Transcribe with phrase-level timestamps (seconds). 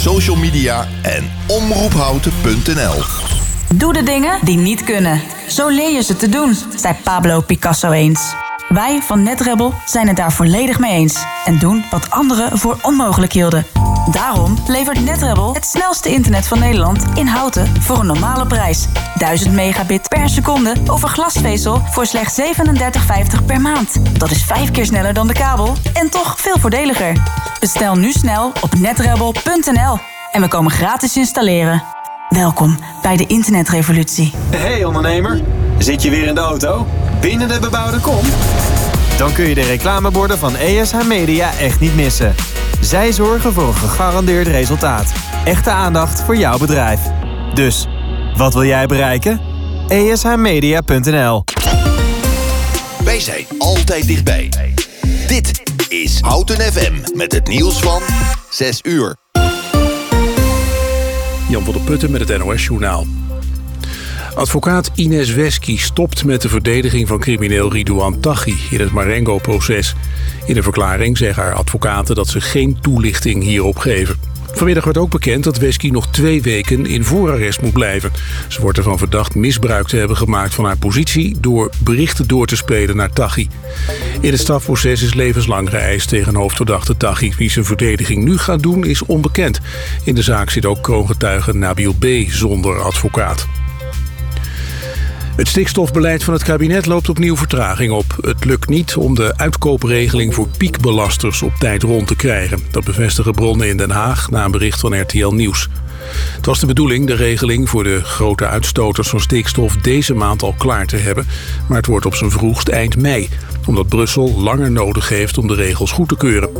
[0.00, 3.02] social media en omroephouten.nl.
[3.74, 5.20] Doe de dingen die niet kunnen.
[5.48, 8.34] Zo leer je ze te doen, zei Pablo Picasso eens.
[8.68, 11.24] Wij van NetRebel zijn het daar volledig mee eens.
[11.44, 13.66] En doen wat anderen voor onmogelijk hielden.
[14.10, 18.86] Daarom levert NetRebel het snelste internet van Nederland in houten voor een normale prijs.
[19.14, 24.18] 1000 megabit per seconde over glasvezel voor slechts 37,50 per maand.
[24.18, 27.12] Dat is vijf keer sneller dan de kabel en toch veel voordeliger.
[27.60, 29.98] Bestel nu snel op netrebel.nl
[30.32, 31.82] en we komen gratis installeren.
[32.28, 34.32] Welkom bij de internetrevolutie.
[34.50, 35.40] Hey ondernemer,
[35.78, 36.86] zit je weer in de auto?
[37.20, 38.24] Binnen de bebouwde kom?
[39.18, 42.34] Dan kun je de reclameborden van ESH Media echt niet missen.
[42.80, 45.12] Zij zorgen voor een gegarandeerd resultaat.
[45.44, 47.00] Echte aandacht voor jouw bedrijf.
[47.54, 47.88] Dus,
[48.36, 49.40] wat wil jij bereiken?
[49.88, 51.44] ESHmedia.nl
[53.04, 54.48] Wij zijn altijd dichtbij.
[55.26, 58.02] Dit is Houten FM met het nieuws van
[58.50, 59.16] 6 uur.
[61.48, 63.06] Jan van der Putten met het NOS-journaal.
[64.34, 69.94] Advocaat Ines Wesky stopt met de verdediging van crimineel Ridouan Taghi in het Marengo-proces.
[70.46, 74.29] In een verklaring zeggen haar advocaten dat ze geen toelichting hierop geven.
[74.52, 78.12] Vanmiddag werd ook bekend dat Wesky nog twee weken in voorarrest moet blijven.
[78.48, 81.36] Ze wordt ervan verdacht misbruik te hebben gemaakt van haar positie...
[81.40, 83.48] door berichten door te spelen naar Taghi.
[84.20, 87.32] In het strafproces is levenslang geëist tegen hoofdverdachte Taghi.
[87.36, 89.60] Wie zijn verdediging nu gaat doen is onbekend.
[90.04, 92.06] In de zaak zit ook kroongetuige Nabil B.
[92.28, 93.46] zonder advocaat.
[95.40, 98.18] Het stikstofbeleid van het kabinet loopt opnieuw vertraging op.
[98.20, 102.58] Het lukt niet om de uitkoopregeling voor piekbelasters op tijd rond te krijgen.
[102.70, 105.68] Dat bevestigen bronnen in Den Haag na een bericht van RTL Nieuws.
[106.36, 110.54] Het was de bedoeling de regeling voor de grote uitstoters van stikstof deze maand al
[110.58, 111.26] klaar te hebben.
[111.68, 113.28] Maar het wordt op zijn vroegst eind mei
[113.66, 116.50] omdat Brussel langer nodig heeft om de regels goed te keuren.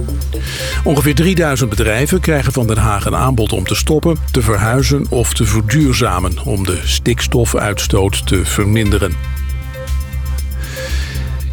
[0.85, 5.35] Ongeveer 3000 bedrijven krijgen van Den Haag een aanbod om te stoppen, te verhuizen of
[5.35, 9.40] te verduurzamen om de stikstofuitstoot te verminderen.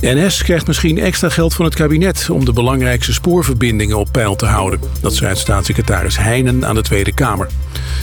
[0.01, 4.45] NS krijgt misschien extra geld van het kabinet om de belangrijkste spoorverbindingen op peil te
[4.45, 4.79] houden.
[5.01, 7.49] Dat zei staatssecretaris Heijnen aan de Tweede Kamer.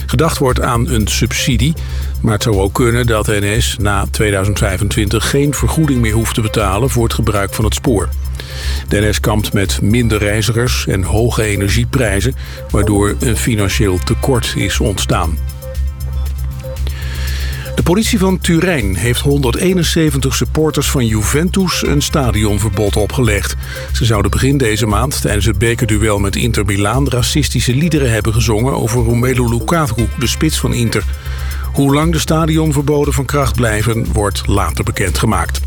[0.05, 1.73] Gedacht wordt aan een subsidie,
[2.21, 6.89] maar het zou ook kunnen dat NS na 2025 geen vergoeding meer hoeft te betalen
[6.89, 8.09] voor het gebruik van het spoor.
[8.87, 12.35] De NS kampt met minder reizigers en hoge energieprijzen,
[12.69, 15.37] waardoor een financieel tekort is ontstaan.
[17.75, 23.55] De politie van Turijn heeft 171 supporters van Juventus een stadionverbod opgelegd.
[23.93, 28.73] Ze zouden begin deze maand tijdens het bekerduel met Inter Milaan racistische liederen hebben gezongen
[28.73, 31.03] over Romelu Lukaku, de spits van Inter.
[31.73, 35.59] Hoe lang de stadionverboden van kracht blijven, wordt later bekendgemaakt.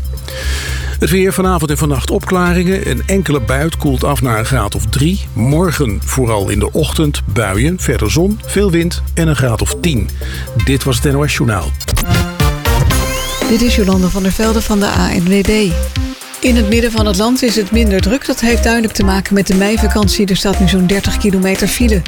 [0.99, 2.89] Het weer vanavond en vannacht opklaringen.
[2.89, 5.27] Een enkele buit koelt af naar een graad of 3.
[5.33, 10.09] Morgen vooral in de ochtend buien, verder zon, veel wind en een graad of 10.
[10.65, 11.71] Dit was het NOS Journaal.
[13.49, 15.71] Dit is Jolande van der Velde van de ANWB.
[16.41, 18.25] In het midden van het land is het minder druk.
[18.25, 20.27] Dat heeft duidelijk te maken met de meivakantie.
[20.27, 22.01] Er staat nu zo'n 30 kilometer file.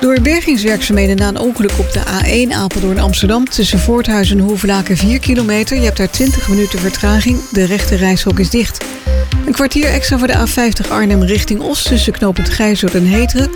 [0.00, 3.44] Door bergingswerkzaamheden na een ongeluk op de A1 Apeldoorn-Amsterdam...
[3.48, 5.76] tussen Voorthuizen en Hoevelaken 4 kilometer.
[5.76, 7.48] Je hebt daar 20 minuten vertraging.
[7.48, 8.84] De rechte reishok is dicht.
[9.46, 11.82] Een kwartier extra voor de A50 Arnhem richting Os...
[11.82, 13.50] tussen knooppunt Gijzoord en Heteren.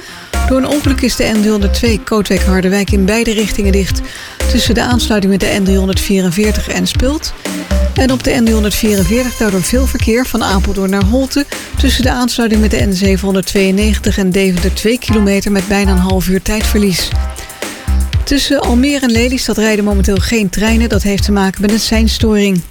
[0.49, 4.01] Door een ongeluk is de N302 Kootwijk-Harderwijk in beide richtingen dicht...
[4.51, 7.33] tussen de aansluiting met de N344 en Spult...
[7.95, 8.43] En op de
[9.33, 11.47] N344 daardoor veel verkeer van Apeldoorn naar Holte...
[11.77, 15.53] tussen de aansluiting met de N792 en Deventer 2 kilometer...
[15.53, 17.09] met bijna een half uur tijdverlies.
[18.25, 20.89] Tussen Almere en Lelystad rijden momenteel geen treinen.
[20.89, 22.63] Dat heeft te maken met een seinstoring.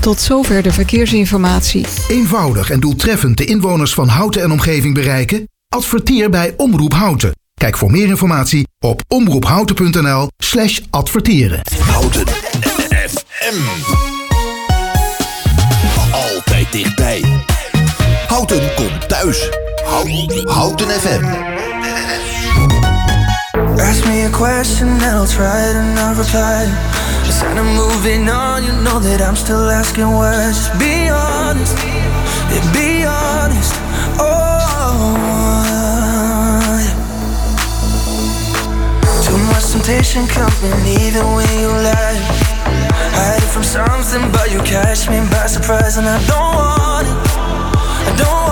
[0.00, 1.86] Tot zover de verkeersinformatie.
[2.08, 5.48] Eenvoudig en doeltreffend de inwoners van Houten en omgeving bereiken?
[5.74, 7.32] Adverteer bij Omroep Houten.
[7.54, 11.60] Kijk voor meer informatie op omroephouten.nl slash adverteren.
[11.80, 12.26] Houten
[13.08, 13.54] FM.
[16.12, 17.24] Altijd dichtbij.
[18.26, 19.48] Houten komt thuis.
[19.84, 21.24] Houten, Houten FM.
[23.80, 26.68] Ask me a question and I'll try to not reply.
[27.24, 30.56] Just kind of moving on, you know that I'm still asking words.
[30.56, 31.74] Just be honest,
[32.72, 33.74] be honest.
[34.18, 35.33] Oh,
[39.84, 42.16] temptation coming even when you lie.
[43.12, 47.16] Hiding from something, but you catch me by surprise, and I don't want it.
[47.36, 48.43] I don't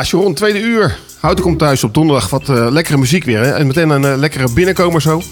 [0.00, 0.98] Ja, Sharon, tweede uur.
[1.18, 2.28] Houten komt thuis op donderdag.
[2.30, 3.38] Wat eh, lekkere muziek weer.
[3.40, 3.50] Hè?
[3.50, 5.22] En meteen een eh, lekkere binnenkomer zo.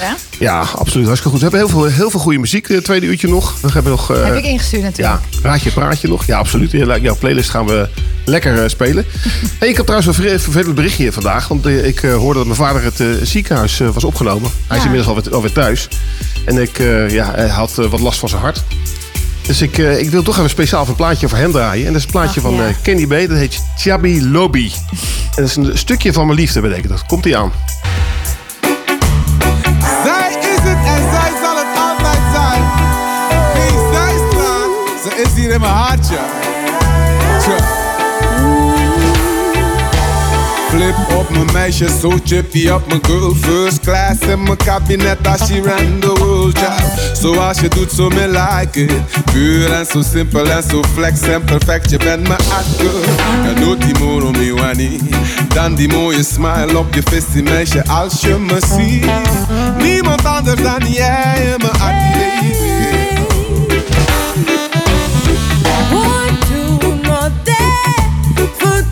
[0.00, 0.16] Ja?
[0.38, 1.06] Ja, absoluut.
[1.06, 1.50] Hartstikke goed.
[1.50, 2.68] We hebben heel veel, heel veel goede muziek.
[2.68, 3.60] Het tweede uurtje nog.
[3.60, 4.10] We hebben nog...
[4.12, 5.18] eh, Heb ik ingestuurd natuurlijk.
[5.30, 6.24] Ja, raadje, praatje nog.
[6.24, 6.70] Ja, absoluut.
[7.00, 7.88] Jouw playlist gaan we
[8.24, 9.04] lekker eh, spelen.
[9.58, 11.48] Hey, ik heb trouwens een ver- vervelend berichtje hier vandaag.
[11.48, 14.50] Want eh, ik eh, hoorde dat mijn vader het eh, ziekenhuis eh, was opgenomen.
[14.66, 15.88] Hij is inmiddels alweer, alweer thuis.
[16.44, 18.62] En ik, eh, ja, hij had eh, wat last van zijn hart.
[19.46, 21.86] Dus ik, eh, ik wil toch even speciaal een plaatje voor hem draaien.
[21.86, 22.66] En dat is een plaatje Ach, van ja.
[22.68, 23.28] eh, Candy B.
[23.28, 24.70] Dat heet Chabi Lobby.
[25.36, 27.06] En dat is een stukje van mijn liefde, betekent dat.
[27.06, 27.52] Komt hij aan.
[30.04, 32.62] Zij is het en zij zal het altijd zijn.
[33.54, 36.18] Wie zij staat, ze is hier in mijn hartje.
[40.84, 43.34] Flip op mijn meisje, zo chippy op mijn girl.
[43.34, 46.74] First class in mijn kabinet als she ran the world, ja.
[47.20, 48.92] Zoals je doet, zo me like it.
[49.32, 51.90] Puur en zo simpel en zo flex en perfect.
[51.90, 52.40] Je bent mijn
[52.78, 53.00] girl.
[53.44, 55.00] Je doet die me wani.
[55.54, 59.06] Dan die mooie smile op je vissie, meisje, als je me ziet.
[59.82, 62.73] Niemand anders dan jij in mijn hart,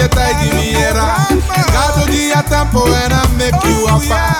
[0.00, 1.28] a tight give me era.
[1.72, 4.39] Caso dia tempo and I make you a fire.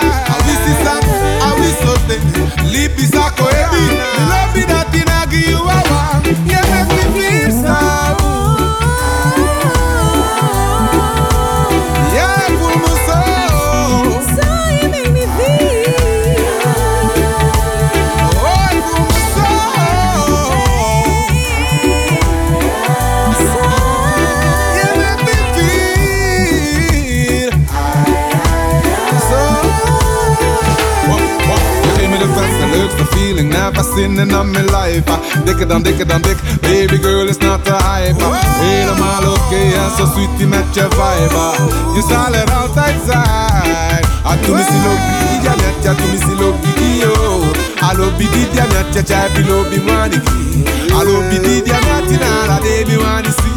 [33.85, 35.05] Feeling, never seen in all my life.
[35.09, 38.17] Ah, Dikker dan, dikker dan dik, baby girl is not te hype.
[38.23, 41.35] Ah, Helemaal oké en zo sweetie met je vibe.
[41.37, 41.59] ah.
[41.95, 44.05] Je zal er altijd zijn.
[44.25, 47.43] Ah, tu mi si lobi, ja net, ja tu mi si lobi, yo.
[47.89, 50.65] Alo bi di dia net, ja chai bi lobi mwani ki.
[50.99, 53.29] Alo bi di dia net, na la baby wani si.
[53.29, 53.50] Ala sandi wani baby, dati mwani ki.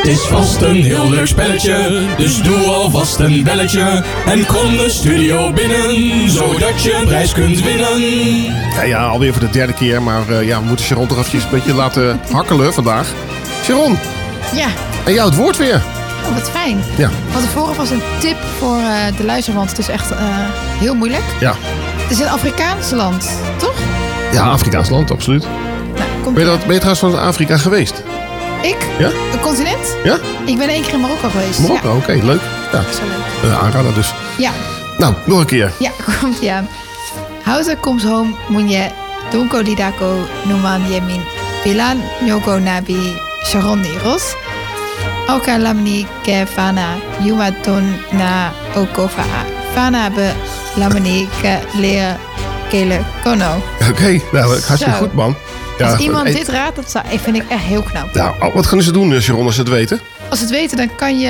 [0.00, 4.04] Het is vast een heel leuk spelletje, dus doe alvast een belletje.
[4.26, 8.00] En kom de studio binnen, zodat je een prijs kunt winnen.
[8.74, 10.02] Ja, ja, alweer voor de derde keer.
[10.02, 13.08] Maar eh, ja, we moeten Sharon toch eventjes een beetje laten hakkelen vandaag.
[13.64, 13.98] Sharon,
[14.54, 14.66] Ja,
[15.04, 15.82] en jou het woord weer.
[16.26, 16.78] oh, wat fijn.
[16.96, 20.18] Ja, Van tevoren was een tip voor eh, de luisteraar, want het is echt eh,
[20.78, 21.24] heel moeilijk.
[21.40, 21.54] ja.
[21.96, 23.74] Het is een Afrikaans land, toch?
[24.32, 25.46] Ja, Afrikaans land, absoluut.
[26.26, 28.02] Komt Ben je, dat, ben je trouwens van Afrika geweest?
[28.62, 28.76] Ik?
[28.98, 29.06] Ja?
[29.32, 29.96] Een continent?
[30.04, 30.18] Ja?
[30.44, 31.60] Ik ben één keer in Marokko geweest.
[31.60, 31.94] Marokko, Ja.
[31.94, 32.40] oké, leuk.
[32.72, 32.82] Ja.
[32.82, 33.02] Zo
[33.42, 33.50] leuk.
[33.52, 34.14] Eh, aanrader dus.
[34.38, 34.50] Ja,
[34.98, 35.72] Nou, nog een keer.
[35.78, 35.90] ja,
[36.20, 36.68] komt aan.
[37.42, 38.90] Houten comes home munye
[39.30, 41.20] donko didako numan yemin
[41.64, 43.12] bilan nyoko nabi
[43.46, 44.34] sharon niros.
[45.28, 46.86] Oka lamni ke fana
[47.22, 49.22] yumaton na okofa
[49.74, 50.30] fana be
[50.74, 52.16] lamni ke leer
[52.70, 53.62] kele kono.
[53.90, 54.98] Oké, nou, hartstikke Zo.
[54.98, 55.34] goed, man.
[55.84, 58.14] Als iemand eh, dit raadt, dat zou, vind ik echt heel knap.
[58.14, 60.00] Nou, oh, wat gaan ze doen, eh, Sharon, als ze het weten?
[60.30, 61.28] Als ze het weten, dan kan je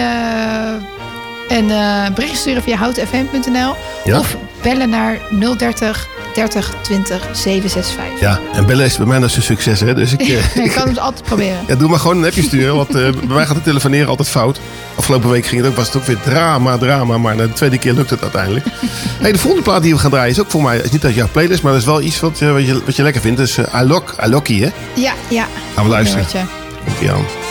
[1.49, 3.75] een eh, bericht sturen via houtenfm.nl
[4.05, 4.19] Ja.
[4.19, 5.19] of bellen naar
[5.57, 8.21] 030 30 20 765.
[8.21, 9.95] Ja, en bellen is bij mij een succes, hè.
[9.95, 11.59] Dus ik, eh, je kan het altijd proberen.
[11.67, 14.29] ja, doe maar gewoon een appje sturen, want eh, bij mij gaat het telefoneren altijd
[14.29, 14.61] fout.
[14.95, 17.79] Afgelopen week ging het ook, was het ook weer drama, drama, maar na de tweede
[17.79, 18.67] keer lukt het uiteindelijk.
[19.23, 21.15] hey, de volgende plaat die we gaan draaien is ook voor mij, is niet uit
[21.15, 23.39] jouw playlist, maar dat is wel iets wat, eh, wat, je, wat je lekker vindt.
[23.39, 24.71] Dus uh, Alok, Aloki, hè.
[24.95, 25.47] Ja, ja.
[25.75, 26.27] Gaan we luisteren.
[26.85, 27.46] Komt-ie aan.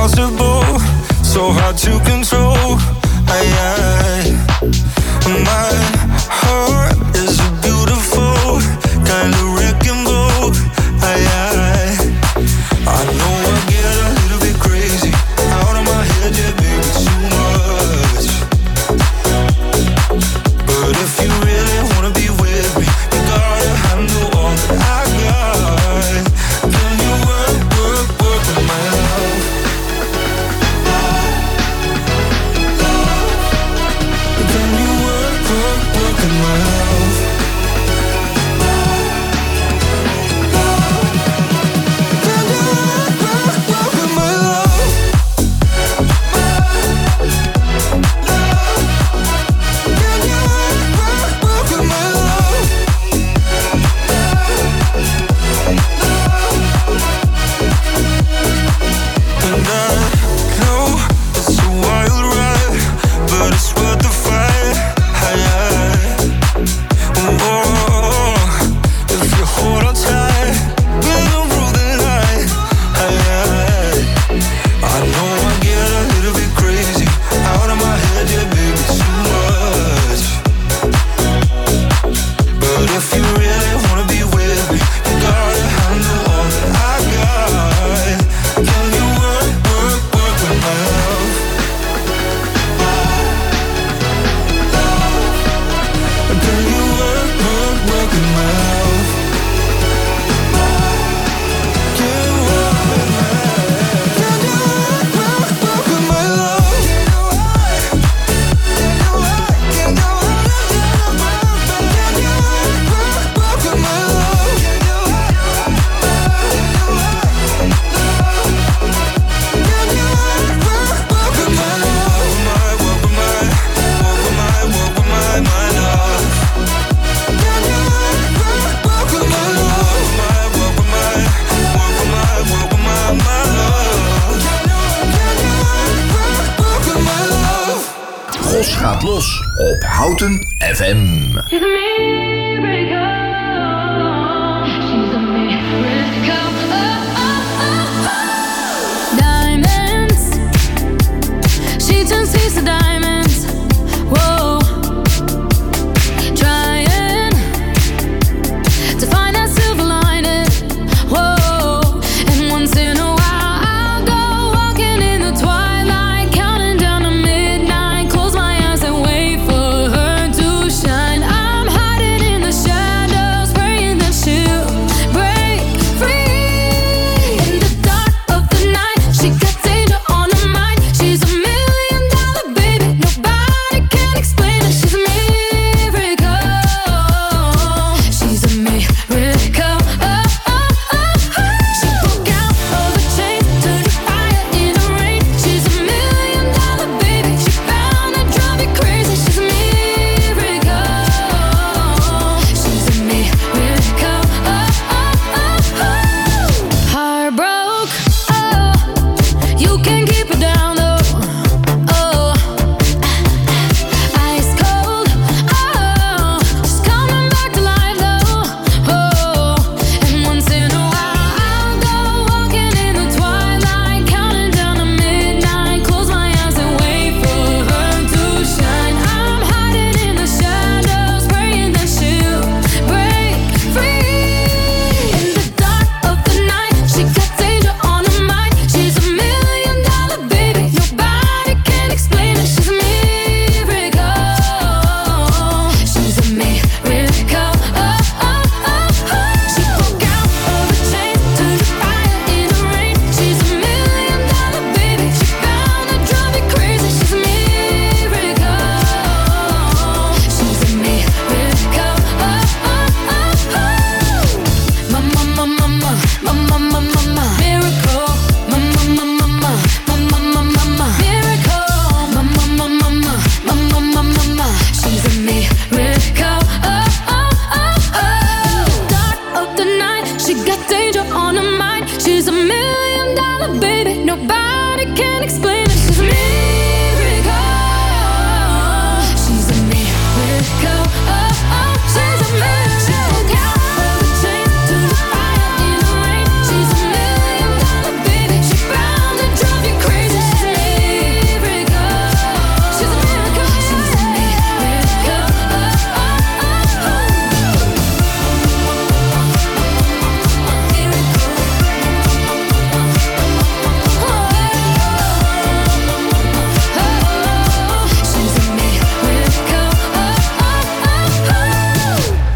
[0.00, 0.80] Impossible,
[1.22, 2.78] so hard to control.
[3.28, 4.32] I, I,
[5.44, 5.74] my
[6.30, 6.79] heart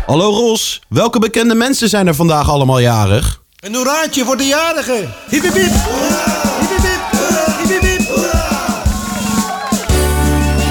[0.07, 3.43] Hallo Ros, welke bekende mensen zijn er vandaag allemaal jarig?
[3.61, 5.15] Een hoeraatje voor de jarigen.
[5.29, 5.73] Hiep, hiep, hiep.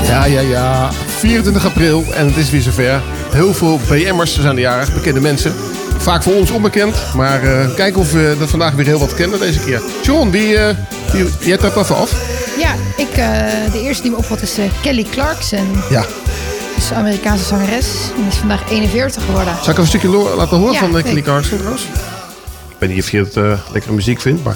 [0.08, 0.92] Ja, ja, ja.
[0.92, 3.02] 24 april en het is weer zover.
[3.32, 5.54] Heel veel BM'ers zijn de jarig, bekende mensen.
[5.98, 9.40] Vaak voor ons onbekend, maar eh kijken of we dat vandaag weer heel wat kennen
[9.40, 9.82] deze keer.
[10.04, 10.76] John, wie, eh
[11.12, 12.12] wie, jij trapt af.
[12.60, 15.68] Ja, ik, eh, de eerste die me opvalt is Kelly Clarkson.
[15.90, 16.06] Ja.
[16.92, 17.88] Amerikaanse zangeres.
[18.18, 19.54] En is vandaag 41 geworden.
[19.64, 21.24] Zal ik een stukje laten horen Ja, van uh, Kelly leuk.
[21.24, 21.84] Clarkson trouwens?
[22.70, 24.56] Ik weet niet of je het eh, lekkere muziek vindt, maar...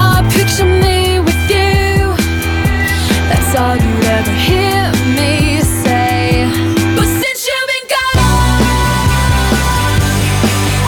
[0.00, 2.14] I picture me with you.
[3.30, 6.46] That's all you'd ever hear me say.
[6.94, 8.64] But since you've been gone,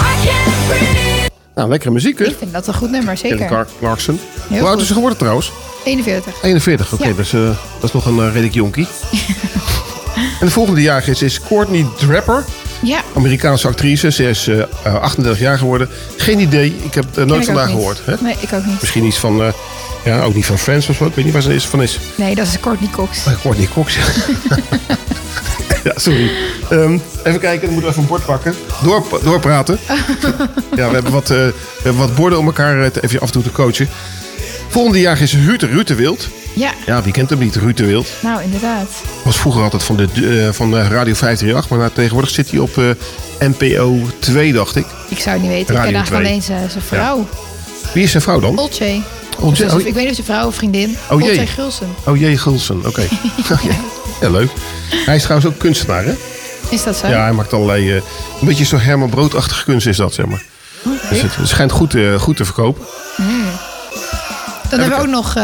[0.00, 1.30] I can't breathe.
[1.54, 2.24] Nou, lekkere muziek, hè?
[2.24, 3.46] Ik vind dat een goed nummer, Kelly zeker.
[3.46, 4.20] Clark- Clarkson.
[4.48, 4.80] Heel Hoe oud goed.
[4.80, 5.52] is ze geworden trouwens?
[5.84, 6.34] 41.
[6.42, 7.14] 41, oké, Ja.
[7.14, 8.86] dus, eh, dat is nog een uh, redelijk jonkie.
[10.40, 12.44] en de volgende jaar is, is Courtney Draper.
[12.82, 13.02] Ja.
[13.14, 14.10] Amerikaanse actrice.
[14.10, 15.88] Ze is eh, eh, 38 jaar geworden.
[16.16, 16.76] Geen idee.
[16.82, 18.00] Ik heb eh, nooit vandaag gehoord.
[18.04, 18.14] Hè?
[18.20, 18.80] Nee, ik ook niet.
[18.80, 19.42] Misschien iets van...
[19.42, 19.52] eh,
[20.04, 21.06] ja, ook niet van Friends of zo.
[21.06, 21.98] Ik weet niet waar ze is, van is.
[22.14, 23.26] Nee, dat is Courtney Cox.
[23.26, 23.94] Oh, Courtney Cox.
[23.94, 24.02] ja.
[25.84, 26.30] ja, sorry.
[26.70, 28.54] Ehm, even kijken, dan moeten we even een bord pakken.
[28.82, 29.78] Door, doorpraten.
[30.76, 31.52] ja, we hebben, wat, eh, we
[31.82, 33.88] hebben wat borden om elkaar eh, even af en toe te coachen.
[34.68, 36.28] Volgende jaar is Ruud Ruud de Wild.
[36.54, 37.56] Ja, Ja, wie kent hem niet?
[37.56, 38.08] Ruud de Wild.
[38.22, 38.88] nou inderdaad.
[39.24, 40.04] Was vroeger altijd van, de,
[40.46, 41.68] eh, van Radio 538.
[41.68, 42.84] Maar nou, tegenwoordig zit hij op eh,
[43.38, 44.86] NPO 2, dacht ik.
[45.08, 45.74] Ik zou het niet weten.
[45.74, 46.18] ik Radio ken eigenlijk 2.
[46.18, 47.26] alleen zijn zijn vrouw.
[47.94, 48.58] Wie is zijn vrouw dan?
[48.58, 49.02] Olcay.
[49.38, 49.80] Olcay, Dus oh.
[49.80, 50.96] ik weet niet of ze vrouw of vriendin.
[51.10, 51.46] Oh, jee.
[51.46, 51.94] Gulsen.
[52.06, 52.36] Oh, J.
[52.36, 52.86] Gulsen.
[52.86, 53.02] Oké.
[53.52, 53.74] Oh, ja.
[54.20, 54.50] ja, leuk.
[55.06, 56.14] Hij is trouwens ook kunstenaar, hè?
[56.68, 57.06] Is dat zo?
[57.06, 57.88] Ja, hij maakt allerlei...
[57.90, 57.94] eh,
[58.40, 60.42] een beetje zo Herman Broodachtige kunst is dat, zeg maar.
[61.10, 62.84] Dus het, het schijnt goed, goed te verkopen.
[63.16, 63.44] Mm.
[64.70, 65.34] Dan hebben we ook nog...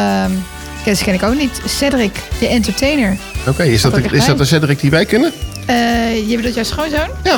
[0.87, 1.61] deze ken ik ook niet.
[1.64, 3.16] Cedric, de entertainer.
[3.46, 5.33] Oké, is, dat, echt is dat de Cedric die wij kennen?
[5.66, 7.09] Eh, je bedoelt jouw schoonzoon?
[7.25, 7.37] Ja.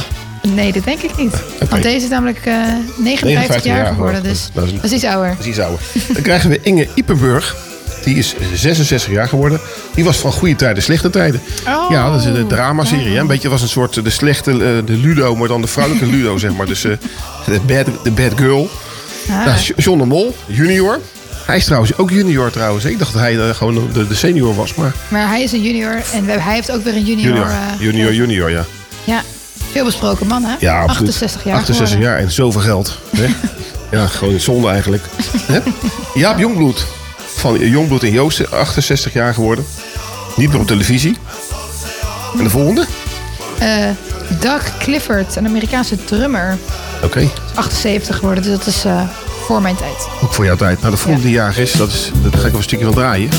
[0.55, 1.35] Nee, dat denk ik niet.
[1.71, 4.23] Want deze is namelijk eh 59, 59 jaar jaar geworden.
[4.23, 5.29] Dus Dat is- dat is iets ouder.
[5.31, 5.81] Dat is iets ouder.
[6.13, 7.57] Dan krijgen we Inge Ippenburg.
[8.05, 9.61] Die is 66 jaar geworden.
[9.95, 11.41] Die was van goede tijden, slechte tijden.
[11.67, 11.91] Oh.
[11.91, 13.19] Ja, dat is een dramaserie.
[13.19, 16.39] Een beetje was een soort eh, de slechte de Ludo, maar dan de vrouwelijke Ludo,
[16.39, 16.67] zeg maar.
[16.67, 16.99] Dus de
[17.67, 18.71] bad, de bad girl.
[19.31, 19.45] Ah.
[19.47, 21.01] Nou, John de Mol, junior.
[21.49, 22.85] Hij is trouwens ook junior trouwens.
[22.85, 25.63] Ik dacht dat hij eh, gewoon de, de senior was, maar Maar hij is een
[25.63, 27.27] junior en we, hij heeft ook weer een junior.
[27.29, 27.47] junior.
[27.47, 28.65] eh, Junior, junior, ja.
[29.05, 29.23] Ja,
[29.73, 30.55] veel besproken man hè?
[30.59, 31.09] Ja, absoluut.
[31.09, 32.15] 68 jaar 68 geworden.
[32.17, 32.99] jaar en zoveel geld.
[33.17, 33.27] Hè?
[33.99, 35.03] ja, gewoon zonde eigenlijk.
[35.43, 35.59] Hè?
[36.15, 36.87] Jaap Jongbloed.
[37.35, 39.65] Van Jongbloed en Joosten, 68 jaar geworden.
[40.37, 41.17] Niet meer op televisie.
[42.39, 42.85] En de volgende?
[43.59, 43.69] Eh,
[44.41, 46.59] Doug Clifford, een Amerikaanse drummer.
[47.03, 48.85] Oké, Is 78 geworden, dus dat is
[49.49, 50.09] voor mijn tijd.
[50.23, 50.81] ook voor jouw tijd.
[50.81, 53.31] Nou, de volgende jaar is, dat is, daar ga ik even een stukje van draaien.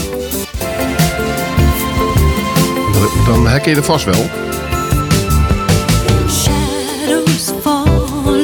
[3.26, 4.30] Dan- herken je er vast wel.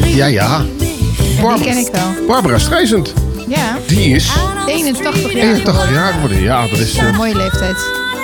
[0.03, 0.61] Ja, ja.
[0.61, 2.25] Die ken ik wel.
[2.27, 3.13] Barbara Streisand.
[3.47, 3.77] Ja.
[3.87, 4.29] Die is
[4.67, 6.41] 81 jaar 81 jaar geworden.
[6.41, 6.91] Ja, dat is...
[6.93, 7.77] Ja, eh, een mooie leeftijd.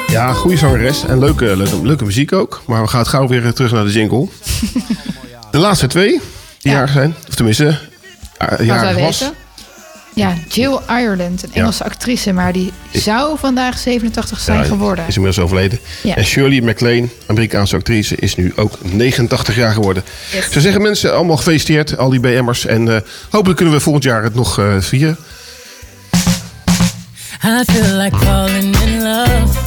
[0.08, 2.62] Ja, goede zangeres en leuke, leuke, leuke muziek ook.
[2.65, 4.27] Maar we gaan het gauw weer terug naar de jingle.
[5.51, 6.21] de laatste twee
[6.62, 7.80] die jarig zijn, of tenminste,
[8.63, 9.19] jarig was.
[9.19, 9.36] weten.
[10.13, 15.08] Ja, Jill Ireland, een Engelse actrice, maar die zou vandaag 87 zijn Ja, geworden.
[15.08, 15.80] Is inmiddels overleden.
[16.04, 16.15] Ja.
[16.15, 20.04] En Shirley MacLaine, Amerikaanse actrice, is nu ook 89 jaar geworden.
[20.32, 20.51] Yes.
[20.51, 22.65] Ze zeggen mensen allemaal gefeliciteerd, al die BM'ers.
[22.65, 25.17] En eh, hopelijk kunnen we volgend jaar het nog eh, vieren.
[27.43, 29.58] I feel like falling in love.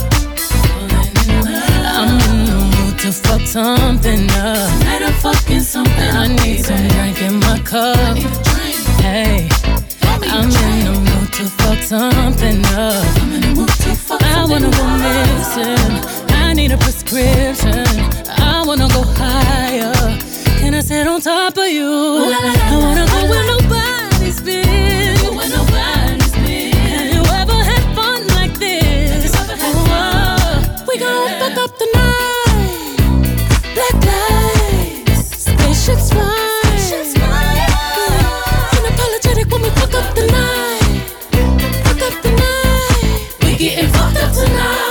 [1.96, 4.84] I'm in the mood to fuck something up.
[5.20, 8.53] fucking something I need some drink in my cup.
[9.04, 9.48] Hey,
[10.32, 13.04] I'm in the mood to fuck something up.
[14.22, 15.92] I wanna go missing.
[16.30, 17.84] I need a prescription.
[18.28, 19.92] I wanna go higher.
[20.58, 21.84] Can I sit on top of you?
[21.86, 24.03] I wanna go where nobody's
[40.14, 40.34] up the.
[41.84, 43.44] Fuck up.
[43.44, 44.83] We getting fucked up tonight.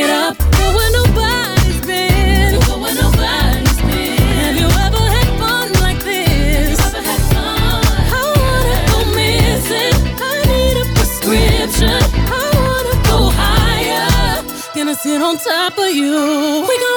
[0.00, 0.36] It up.
[0.58, 2.60] Go where nobody's been.
[2.68, 4.18] Go where nobody's been.
[4.42, 6.78] Have you ever had fun like this?
[6.80, 9.94] I wanna go missing.
[10.30, 12.00] I need a prescription.
[12.28, 14.42] I wanna go higher.
[14.74, 16.14] Gonna sit on top of you.
[16.68, 16.95] We gon'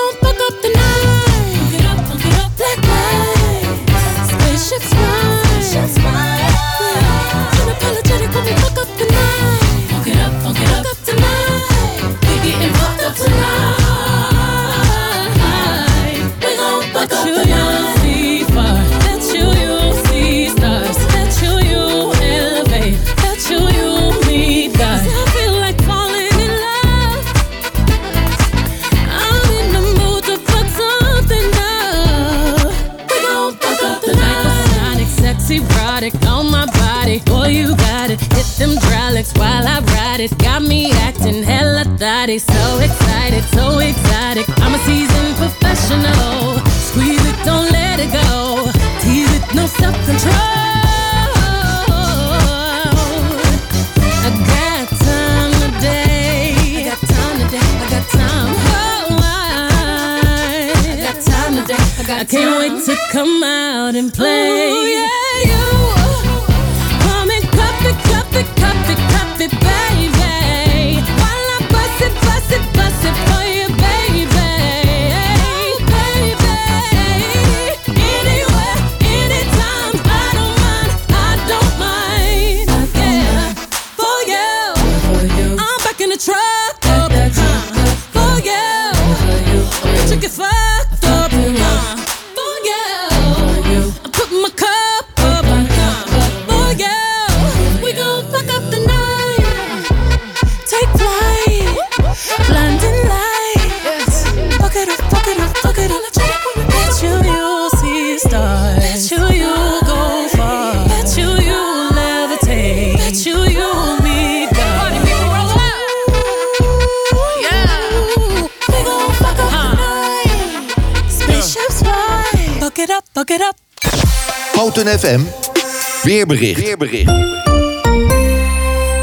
[126.30, 126.62] Weerbericht.
[126.62, 127.12] Weerbericht.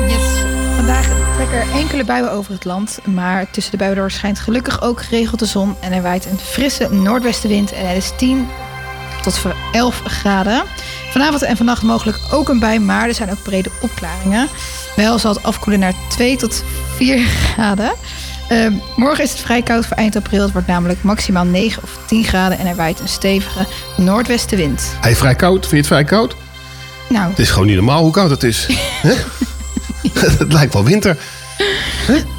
[0.08, 0.24] Yes.
[0.76, 2.98] Vandaag trekken er enkele buien over het land.
[3.04, 5.76] Maar tussen de buien door schijnt gelukkig ook geregeld de zon.
[5.80, 7.72] En er waait een frisse noordwestenwind.
[7.72, 8.48] En het is 10
[9.22, 9.40] tot
[9.72, 10.62] 11 graden.
[11.10, 12.78] Vanavond en vannacht mogelijk ook een bui.
[12.78, 14.48] Maar er zijn ook brede opklaringen.
[14.96, 16.64] Wel zal het afkoelen naar 2 tot
[16.96, 17.92] 4 graden.
[18.48, 20.42] Eh, morgen is het vrij koud voor eind april.
[20.42, 22.58] Het wordt namelijk maximaal 9 of 10 graden.
[22.58, 24.96] En er waait een stevige noordwestenwind.
[25.00, 25.58] Hij vrij koud.
[25.58, 26.36] Vind je het vrij koud?
[27.08, 28.66] Nou, Het is gewoon niet normaal hoe koud het is.
[30.38, 31.16] Het lijkt wel winter.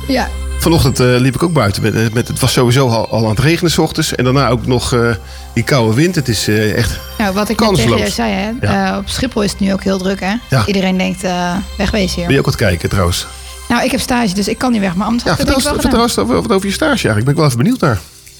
[0.07, 0.27] ja.
[0.59, 1.81] Vanochtend eh, liep ik ook buiten.
[1.81, 4.15] Met, met, het was sowieso al, al aan het regenen s ochtends.
[4.15, 5.09] En daarna ook nog eh,
[5.53, 6.15] die koude wind.
[6.15, 8.07] Het is eh, echt Nou, wat ik net tegen kansloos.
[8.07, 8.51] je zei, hè?
[8.61, 8.91] Ja.
[8.91, 10.33] eh, op Schiphol is het nu ook heel druk, hè?
[10.49, 10.65] Ja.
[10.65, 12.25] Iedereen denkt, eh, wegwezen hier.
[12.25, 13.27] Ben je ook het kijken trouwens?
[13.69, 14.95] Nou, ik heb stage, dus ik kan niet weg.
[14.95, 17.23] Maar Ja, vertel, wat over je stage eigenlijk.
[17.23, 17.99] Ben ik wel even benieuwd naar.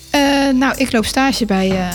[0.10, 1.88] Eh, nou, ik loop stage bij eh,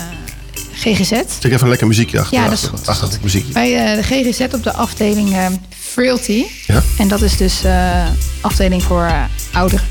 [0.73, 1.09] GGZ.
[1.39, 2.37] Zeg even lekker muziekje achter.
[2.37, 2.87] Ja, dat is achter, goed.
[2.87, 3.53] achter muziekje.
[3.53, 5.45] Bij eh, de GGZ op de afdeling eh,
[5.79, 6.43] Frailty.
[6.67, 6.83] Ja.
[6.97, 8.05] En dat is dus eh
[8.41, 9.11] afdeling voor
[9.53, 9.85] ouderen.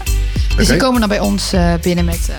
[0.57, 2.31] Dus die komen dan bij ons binnen met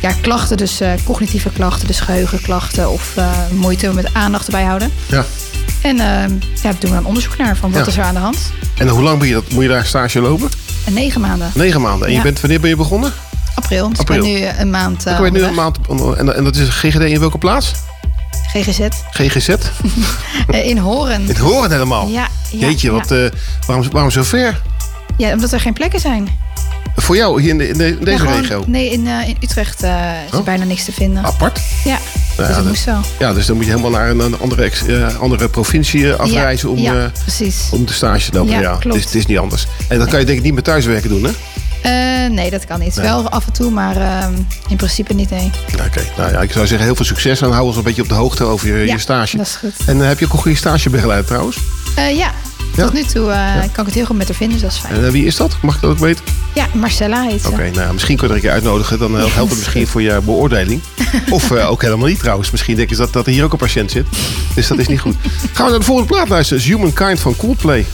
[0.00, 0.56] ja, klachten.
[0.56, 4.90] Dus cognitieve klachten, dus geheugenklachten of eh, moeite met aandacht erbij houden.
[5.06, 5.24] Ja.
[5.82, 7.86] En eh, ja, daar doen we een onderzoek naar van wat Ja.
[7.86, 8.52] is er aan de hand.
[8.78, 10.50] En hoe lang ben je dat, moet je daar stage lopen?
[10.84, 11.50] En negen maanden.
[11.54, 12.08] Negen maanden.
[12.08, 13.12] En je bent, wanneer ben je begonnen?
[13.54, 13.88] April.
[13.88, 14.24] Dus April.
[14.24, 15.78] ik ben nu een maand eh, ik weet nu een maand.
[16.16, 17.72] En, en dat is GGD in welke plaats?
[18.52, 18.80] GGZ.
[19.10, 19.48] GGZ?
[20.48, 21.26] Eh, in Horen.
[21.26, 22.08] Het horen helemaal.
[22.08, 22.98] Ja, ja, Jeetje, ja.
[22.98, 23.18] wat, eh,
[23.66, 24.62] waarom, waarom zo ver?
[25.16, 26.28] Ja, omdat er geen plekken zijn.
[26.96, 28.64] Voor jou hier in, de, in, de- in Ja, deze gewoon- regio?
[28.66, 29.90] Nee, in, eh, in Utrecht eh,
[30.26, 30.44] is er Oh.
[30.44, 31.24] bijna niks te vinden.
[31.24, 31.60] Apart?
[31.84, 31.98] Ja,
[32.36, 33.00] dus ja, dat moest wel.
[33.18, 36.18] Ja, dus dan moet je helemaal naar een, een andere, ex- eh, andere provincie eh,
[36.18, 37.04] afreizen om, eh,
[37.70, 38.60] om de stage te lopen.
[38.60, 38.84] Ja, klopt.
[38.84, 39.66] Het, is, het is niet anders.
[39.88, 41.30] En dat kan je denk ik niet met thuiswerken doen, hè?
[41.82, 41.92] Eh,
[42.30, 42.96] nee, dat kan niet.
[42.96, 43.04] Nee.
[43.06, 44.32] Wel af en toe, maar ehm,
[44.68, 45.50] in principe niet, nee.
[45.86, 48.08] Oké, nou ja, ik zou zeggen heel veel succes en hou ons een beetje op
[48.08, 49.36] de hoogte over je, Ja, je stage.
[49.36, 49.72] dat is goed.
[49.86, 51.56] En eh, heb je ook een goede stagebegeleider trouwens?
[51.94, 52.30] Eh, ja,
[52.76, 52.84] Ja?
[52.84, 53.24] tot nu toe
[53.72, 55.04] kan ik het heel goed met haar vinden, dus dat is fijn.
[55.04, 55.56] En wie is dat?
[55.62, 56.24] Mag ik dat ook weten?
[56.54, 57.48] Ja, Marcella heet ze.
[57.48, 58.98] Oké, nou misschien kun je er een keer uitnodigen.
[58.98, 60.80] Dan helpt het misschien voor je beoordeling.
[61.30, 62.50] Of ook helemaal niet trouwens.
[62.50, 64.06] Misschien denken ze dat, dat er hier ook een patiënt zit.
[64.54, 65.14] Dus dat is niet goed.
[65.52, 66.62] Gaan we naar de volgende plaat luisteren.
[66.62, 67.86] Is Humankind van Coldplay.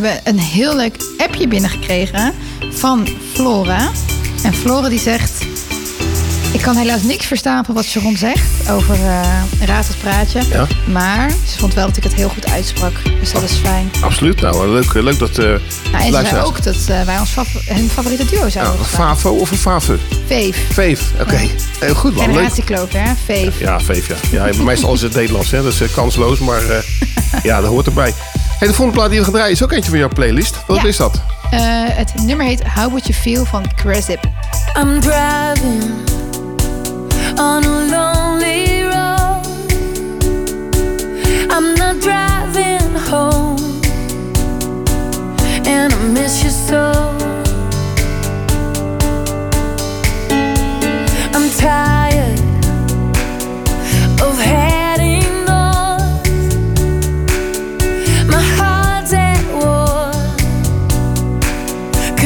[0.00, 2.34] Hebben een heel leuk appje binnengekregen
[2.70, 3.90] van Flora.
[4.42, 5.44] En Flora die zegt...
[6.52, 10.42] Ik kan helaas niks verstaan van wat Sharon zegt over eh Raad het Praatje.
[10.50, 10.66] Ja.
[10.92, 12.92] Maar ze vond wel dat ik het heel goed uitsprak.
[13.20, 13.90] Dus dat is fijn.
[14.00, 14.40] Absoluut.
[14.40, 15.38] Nou, leuk, leuk dat...
[15.38, 15.58] eh Nou,
[15.92, 17.34] en ze zei ook dat eh, wij ons
[17.66, 18.84] hun favoriete duo zouden Ja.
[18.84, 19.98] Favo of een Fave?
[20.26, 20.56] Veef.
[20.72, 21.40] Veef, oké.
[21.80, 22.34] Heel goed man, leuk.
[22.34, 23.12] Generatiekloof, hè?
[23.24, 23.60] Veef.
[23.60, 24.46] Ja, Veef, ja.
[24.46, 25.62] ja meestal is het Nederlands, hè.
[25.62, 26.62] Dat is kansloos, maar
[27.42, 28.14] ja, dat hoort erbij.
[28.64, 30.66] Hey, de volgende plaat die we gaan draaien is ook eentje van jouw playlist.
[30.66, 30.84] Wat Ja.
[30.88, 31.20] is dat?
[31.50, 31.60] Eh,
[31.96, 34.20] het nummer heet How Would You Feel van Cresip.
[34.78, 35.82] I'm driving
[37.36, 39.46] on a lonely road.
[41.50, 43.58] I'm not driving home,
[45.66, 47.13] and I miss you so.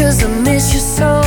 [0.08, 1.17] Cause I miss you so.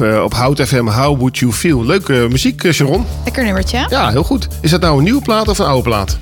[0.00, 1.84] Eh, op Hout FM, How Would You Feel?
[1.84, 3.04] Leuke muziek, eh, Sharon.
[3.24, 3.86] Lekker nummertje.
[3.88, 4.48] Ja, heel goed.
[4.60, 6.18] Is dat nou een nieuwe plaat of een oude plaat?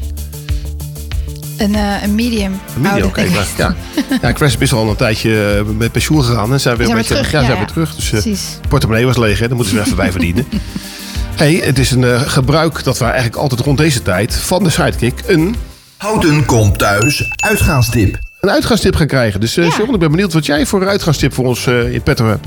[1.57, 2.61] Een, eh, een medium.
[2.77, 3.27] Een medium, oké.
[3.57, 3.75] ja.
[4.22, 6.53] ja, Cressip is al een tijdje eh, met pensioen gegaan.
[6.53, 7.95] En zijn weer Zijn een weer beetje, terug, ja, ja, zijn weer terug.
[7.95, 8.59] Dus eh, Precies.
[8.68, 9.47] portemonnee was leeg, hè?
[9.47, 10.47] Daar moeten ze er even bij verdienen.
[11.35, 14.70] hey, het is een eh, gebruik dat we eigenlijk altijd rond deze tijd van de
[14.70, 15.57] Sidekick een...
[15.97, 18.18] Houten komt thuis, uitgaanstip.
[18.41, 19.41] Een uitgaanstip gaan krijgen.
[19.41, 22.03] Dus eh Sharon, ik ben benieuwd wat jij voor een uitgaanstip voor ons eh, in
[22.03, 22.47] petto hebt.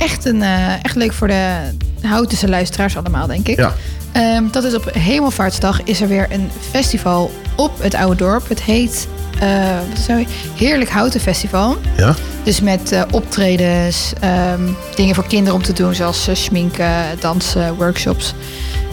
[0.00, 1.56] Echt, een, eh, echt leuk voor de
[2.02, 3.56] houtense luisteraars allemaal, denk ik.
[3.56, 3.74] Ja.
[4.12, 8.48] Ehm, dat is op Hemelvaartsdag is er weer een festival op het Oude Dorp.
[8.48, 9.08] Het heet
[9.40, 10.26] eh, wat is het nou?
[10.56, 11.76] Heerlijk Houten Festival.
[11.96, 12.14] Ja?
[12.42, 14.60] Dus met eh, optredens, ehm,
[14.94, 18.34] dingen voor kinderen om te doen, zoals eh, schminken, dansen, workshops.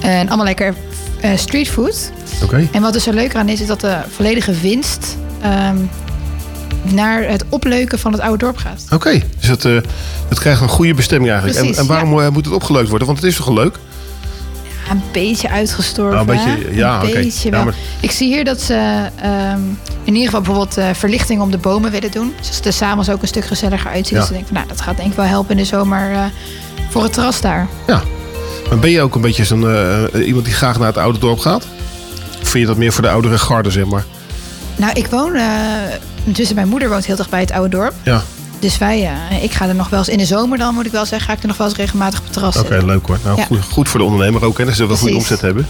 [0.01, 0.73] En allemaal lekker
[1.21, 2.11] eh, streetfood.
[2.43, 2.67] Oké.
[2.71, 5.77] En wat er zo leuk aan is, is dat de volledige winst ehm,
[6.91, 8.83] naar het opleuken van het oude dorp gaat.
[8.93, 9.61] Oké, dus dat,
[10.29, 11.59] dat krijgt een goede bestemming eigenlijk.
[11.59, 13.07] Precies, en, en waarom eh, moet het opgeleukt worden?
[13.07, 13.75] Want het is toch leuk?
[14.85, 16.25] Ja, een beetje uitgestorven.
[16.25, 19.59] Nou, een beetje, ja, een beetje Ja, maar- Ik zie hier dat ze ehm,
[20.03, 22.33] in ieder geval bijvoorbeeld eh, verlichting om de bomen willen doen.
[22.41, 24.17] Zodat het er s'avonds ook een stuk gezelliger uitziet.
[24.17, 26.31] Dus ik denk van, nou, dat gaat denk ik wel helpen in de zomer
[26.89, 27.67] voor het terras daar.
[27.87, 28.01] Ja.
[28.69, 29.61] Maar ben je ook een beetje zo'n
[30.25, 31.63] iemand die graag naar het oude dorp gaat?
[32.41, 34.05] Of vind je dat meer voor de oudere garde, zeg maar?
[34.75, 35.35] Nou, ik woon...
[36.33, 37.93] tussen mijn moeder woont heel dicht bij het oude dorp.
[38.03, 38.23] Ja.
[38.59, 40.91] Dus wij, eh, ik ga er nog wel eens in de zomer dan, moet ik
[40.91, 43.17] wel zeggen, ga ik er nog wel eens regelmatig op het terras Oké, leuk hoor.
[43.23, 43.45] Nou, Ja.
[43.45, 44.65] goed, goed voor de ondernemer ook, hè?
[44.65, 45.67] Dat ze wel een goede omzet hebben.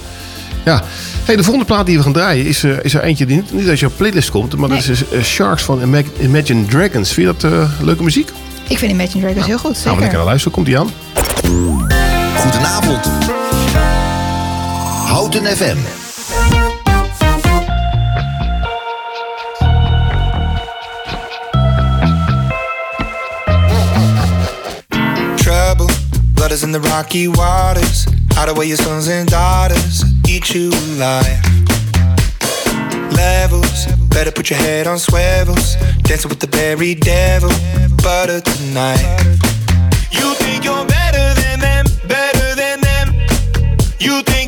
[0.65, 0.83] Ja.
[1.23, 3.53] Hey, de volgende plaat die we gaan draaien is, eh, is er eentje die niet,
[3.53, 7.11] niet uit jouw playlist komt, maar dat is eh, Sharks van Ima- Imagine Dragons.
[7.13, 8.31] Vind je dat leuke muziek?
[8.67, 9.99] Ik vind Imagine Dragons heel goed, Nou, we zeker.
[9.99, 10.53] lekker naar luisteren.
[10.53, 10.89] Komt die aan?
[12.41, 13.05] Goedenavond.
[15.07, 15.77] Houten FM.
[26.57, 28.07] Is in the rocky waters.
[28.31, 31.43] Hide away your sons and daughters, eat you alive.
[33.13, 35.75] Levels, better put your head on swivels.
[36.03, 37.51] Dancing with the berry devil,
[38.01, 39.05] butter tonight.
[40.09, 43.07] You think you're better than them, better than them.
[43.99, 44.46] You think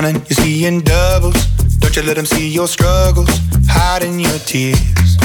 [0.00, 1.46] drowning, you're seeing doubles.
[1.78, 3.28] Don't you let them see your struggles,
[3.68, 5.16] hiding your tears.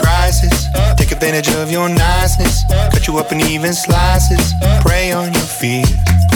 [0.00, 0.66] Crisis,
[0.96, 2.62] take advantage of your niceness.
[2.92, 6.35] Cut you up in even slices, prey on your fears.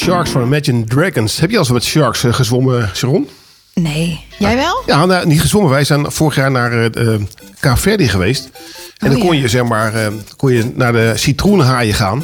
[0.00, 1.40] Sharks van Imagine Dragons.
[1.40, 3.28] Heb je al eens met Sharks eh, gezwommen, Sharon?
[3.74, 4.24] Nee.
[4.38, 4.82] Jij wel?
[4.86, 5.70] Ja, nou, niet gezwommen.
[5.70, 7.20] Wij zijn vorig jaar naar eh eh,
[7.60, 8.50] Kaap Verde geweest.
[8.98, 12.22] En Oh, dan kon je, zeg maar, eh, kon je naar de citroenhaaien gaan.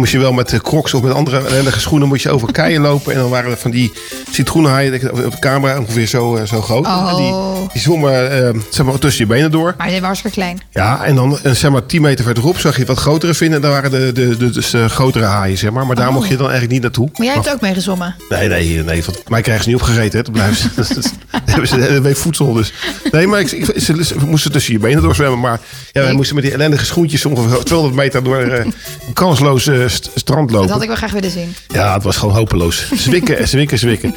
[0.00, 2.80] Moest je wel met de crocs of met andere ellendige schoenen moest je over keien
[2.80, 3.12] lopen.
[3.12, 3.92] En dan waren er van die
[4.30, 6.86] citroenhaaien op de camera ongeveer zo, eh, zo groot.
[6.86, 7.08] Oh.
[7.10, 9.74] En die, die zwommen eh, zeg maar, tussen je benen door.
[9.78, 10.60] Maar die was hartstikke klein.
[10.70, 13.56] Ja, en dan eh, zeg maar 10 meter verderop zag je wat grotere vinden.
[13.56, 15.86] En daar waren de, de, de, dus, grotere haaien, zeg maar.
[15.86, 16.14] Maar daar Oh.
[16.14, 17.08] mocht je dan eigenlijk niet naartoe.
[17.16, 18.14] Maar jij hebt ook mee gezwommen.
[18.28, 19.02] Nee, nee, nee.
[19.04, 20.18] Want mij krijgen ze niet opgegeten.
[20.18, 20.22] Hè.
[20.24, 21.10] Dan blijven ze,
[21.52, 22.52] hebben ze voedsel.
[22.52, 22.72] Dus.
[23.10, 25.40] Nee, maar ik, ik- ze, ze moesten tussen je benen doorzwemmen.
[25.40, 25.60] Maar
[25.92, 28.74] ja, wij moesten met die ellendige schoentjes ongeveer 200 meter door een
[29.12, 31.54] kansloos st- strand Dat had ik wel graag willen zien.
[31.68, 32.90] Ja, het was gewoon hopeloos.
[32.94, 34.14] Zwikken en zwikken, zwikken.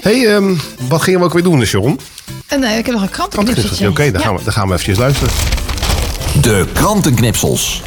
[0.00, 0.54] hey, ehm,
[0.88, 2.00] wat gingen we ook weer doen, Sharon?
[2.46, 3.88] En eh, ik heb nog een krantenknipseltje.
[3.88, 4.26] Oké, dan, Ja.
[4.26, 5.32] gaan we- dan gaan we eventjes luisteren.
[6.40, 7.82] De krantenknipsels.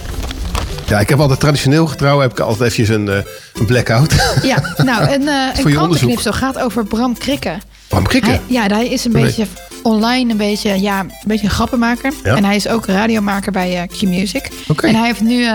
[0.88, 3.16] Ja, ik heb altijd traditioneel getrouw heb ik altijd eventjes een, eh,
[3.54, 4.14] een blackout.
[4.44, 7.58] Ja, nou, een, eh een krantenknipsel gaat over Bram Krikke.
[7.88, 8.40] Bram Krikke?
[8.48, 9.46] Ja, hij is een beetje
[9.84, 12.12] online een beetje, ja, een beetje een grappenmaker.
[12.24, 12.36] Ja.
[12.36, 14.50] En hij is ook radiomaker bij eh, Q-Music.
[14.82, 15.54] En hij heeft nu eh,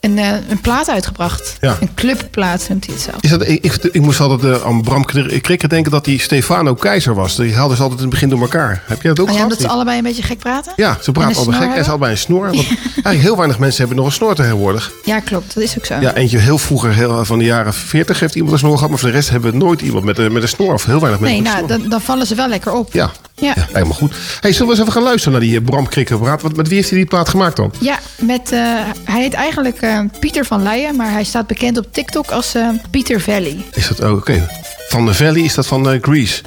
[0.00, 1.56] een, eh, een plaat uitgebracht.
[1.60, 1.76] Ja.
[1.80, 3.16] Een clubplaat noemt hij het zelf.
[3.20, 5.04] Is dat, ik, ik, ik moest altijd aan Bram
[5.40, 7.36] Krikke denken dat hij Stefano Keizer was.
[7.36, 8.82] Die haalden ze altijd in het begin door elkaar.
[8.86, 9.52] Heb je dat ook Oh ja, gehad?
[9.52, 10.72] omdat ze allebei een beetje gek praten?
[10.76, 11.90] Ja, ze En praten allebei gek en ze hebben?
[11.90, 12.44] allebei een snor.
[12.54, 14.92] Want eigenlijk heel weinig mensen hebben nog een snor tegenwoordig.
[15.04, 15.54] Ja, klopt.
[15.54, 15.94] Dat is ook zo.
[16.00, 18.88] Ja, eentje heel vroeger, heel, van de jaren 40 heeft iemand een snor gehad.
[18.90, 20.72] Maar voor de rest hebben we nooit iemand met, een- met een snor.
[20.74, 22.92] Of heel weinig mensen nee, een nou, dan, dan vallen ze wel lekker op.
[22.92, 23.52] Ja, Ja.
[23.56, 24.14] ja, helemaal goed.
[24.40, 26.42] Hey, zullen we eens even gaan luisteren naar die eh, Bram Krikke praat?
[26.42, 27.72] Wat- Met wie heeft hij die plaat gemaakt dan?
[27.78, 28.58] Ja, met, eh,
[29.04, 32.68] hij heet eigenlijk eh, Pieter van Leijen, maar hij staat bekend op TikTok als eh,
[32.90, 33.56] Pieter Valley.
[33.72, 34.48] Is dat, oh, oké.
[34.88, 36.42] Van de Valley is dat van eh, Grease?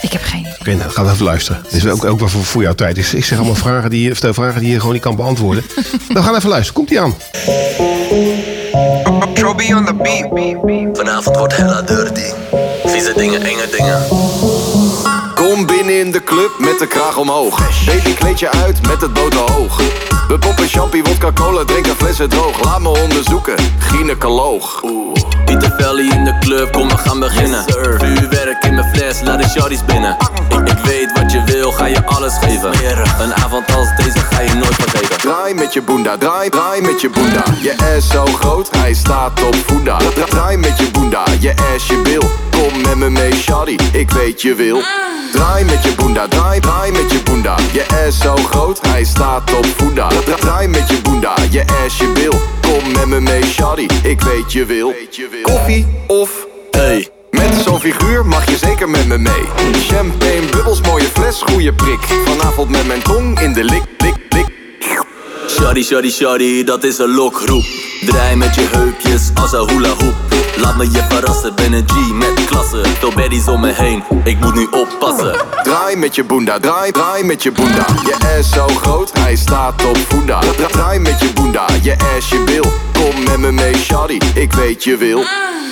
[0.00, 0.52] Ik heb geen idee.
[0.60, 1.62] Oké, nou, dan gaan we even luisteren.
[1.62, 2.98] Dit is ook, ook wel voor, voor jouw tijd.
[2.98, 5.64] Ik, ik zeg allemaal vragen die, je- stel vragen die je gewoon niet kan beantwoorden.
[6.12, 6.74] Dan gaan we even luisteren.
[6.74, 7.14] Komt ie aan.
[9.04, 10.96] On the beat.
[10.96, 12.20] Vanavond wordt hella dirty.
[13.12, 14.06] Dingen, enge dingen.
[15.34, 17.84] Kom binnen in de club met de kraag omhoog.
[17.86, 19.76] Baby kleed je uit met het boterhoog.
[20.28, 22.64] We poppen champie, wodka cola, drinken flessen droog.
[22.64, 24.82] Laat me onderzoeken, gynaecoloog.
[25.44, 27.64] Pieter Valley in de club, kom we gaan beginnen.
[27.98, 30.16] Vuurwerk in mijn fles, laat de shorties binnen.
[30.48, 32.70] Ik, ik weet wat je wil, ga je alles geven.
[33.20, 35.18] Een avond als deze ga je nooit vergeten.
[35.18, 37.42] Draai met je boenda, draai, draai met je boenda.
[37.60, 39.96] Je ass zo groot, hij staat op voenda.
[39.96, 42.30] Dra- Draai met je boenda, je ass je bil.
[42.50, 44.80] Kom met me mee, shawty, ik weet je wil.
[45.32, 47.54] Draai met je boenda, draai, draai met je boenda.
[47.72, 50.08] Je ass zo groot, hij staat op voenda.
[50.08, 52.40] Dra- Draai met je boenda, je ass je bil.
[52.64, 54.94] Kom met me mee, shawty, ik weet je wil.
[55.42, 57.08] Koffie of thee.
[57.30, 59.72] Met zo'n figuur mag je zeker met me mee.
[59.88, 62.00] Champagne, bubbels, mooie fles, goede prik.
[62.24, 64.46] Vanavond met mijn tong in de lik, lik, lik.
[65.48, 67.64] Shorty, shorty, shorty, dat is een lokroep.
[68.06, 70.33] Draai met je heupjes als een hula hoop.
[70.56, 72.80] Laat me je verrassen, ben een G met klasse.
[72.98, 75.34] Veel baddies om me heen, ik moet nu oppassen.
[75.62, 77.86] Draai met je boenda, draai, draai met je boenda.
[78.04, 80.38] Je ass zo groot, hij staat op voenda.
[80.40, 82.72] Dra- Draai met je boenda, je ass je bil.
[82.92, 85.22] Kom met me mee, shawty, ik weet je wil.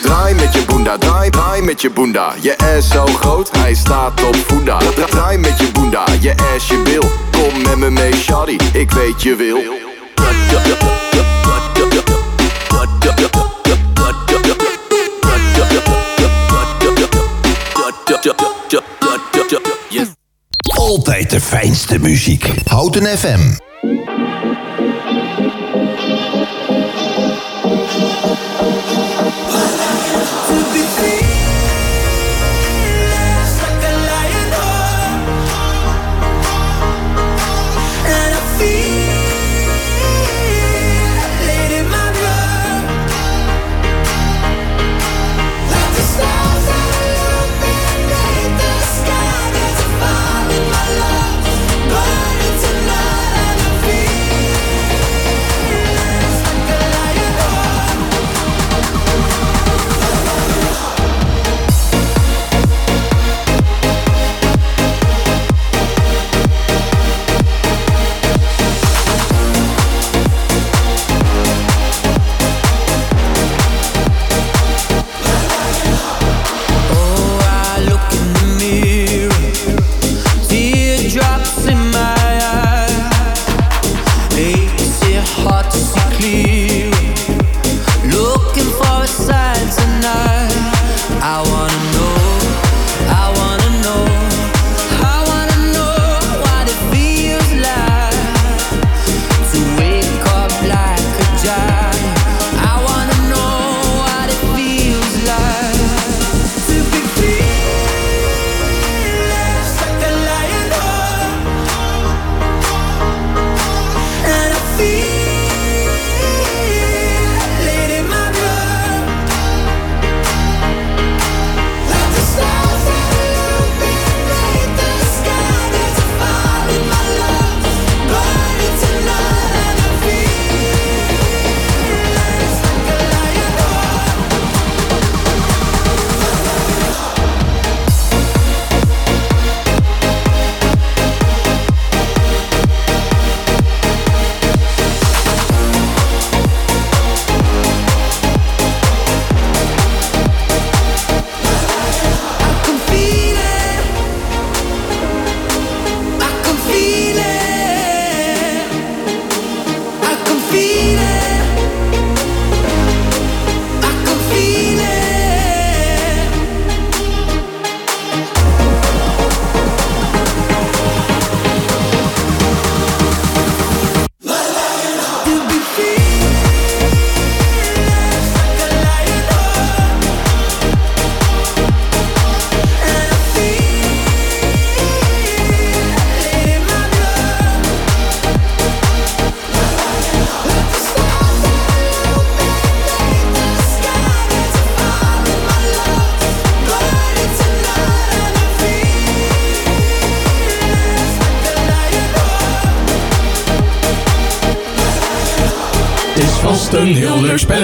[0.02, 2.32] Draai met je boenda, draai, draai met je boenda.
[2.40, 4.78] Je ass zo groot, hij staat op voenda.
[4.78, 7.10] Dra- Draai met je boenda, je ass je bil.
[7.32, 9.58] Kom met me mee, shawty, ik weet je wil.
[20.92, 22.54] Altijd de fijnste muziek.
[22.64, 23.71] Houten FM.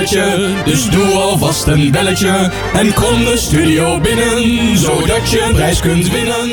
[0.08, 0.54] Spelletje.
[0.64, 2.50] Dus doe alvast een belletje.
[2.74, 6.50] En kom de studio binnen, zodat je een prijs kunt winnen.